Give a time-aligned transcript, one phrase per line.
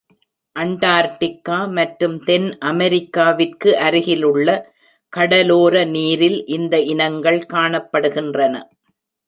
[0.55, 4.47] Antarctica மற்றும் தென் அமெரிக்காவிற்கு அருகிலுள்ள
[5.13, 8.55] கடலோர நீரில் இந்த இனங்கள் காணப்படுகின்றன.